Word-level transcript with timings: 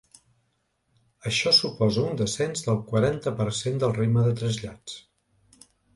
Això 1.31 1.51
suposa 1.57 2.05
un 2.13 2.17
descens 2.21 2.65
del 2.69 2.79
quaranta 2.89 3.35
per 3.43 3.47
cent 3.59 3.77
del 3.85 3.95
ritme 3.99 4.25
de 4.29 4.33
trasllats. 4.41 5.01